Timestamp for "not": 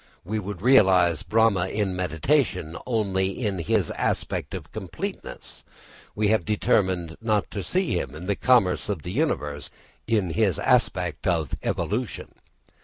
7.21-7.51